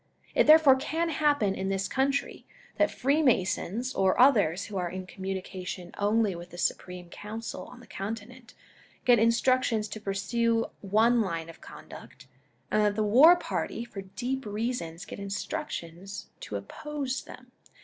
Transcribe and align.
It 0.33 0.47
therefore 0.47 0.77
can 0.77 1.09
happen 1.09 1.53
in 1.53 1.69
this 1.69 1.87
country, 1.87 2.47
that 2.77 2.89
Freemasons 2.89 3.93
or 3.93 4.19
others 4.19 4.65
who 4.65 4.77
are 4.77 4.89
in 4.89 5.05
communication 5.05 5.91
only 5.95 6.33
with 6.33 6.49
the 6.49 6.57
Supreme 6.57 7.07
Council 7.11 7.65
on 7.65 7.81
the 7.81 7.85
Continent, 7.85 8.55
get 9.05 9.19
instructions 9.19 9.87
to 9.89 10.01
pursue 10.01 10.65
one 10.81 11.21
line 11.21 11.49
of 11.49 11.61
conduct, 11.61 12.25
and 12.71 12.81
that 12.81 12.95
the 12.95 13.03
war 13.03 13.35
party 13.35 13.85
for 13.85 14.01
deep 14.01 14.43
reasons 14.47 15.05
get 15.05 15.19
instructions 15.19 16.31
to 16.39 16.55
oppose 16.55 17.25
them. 17.25 17.51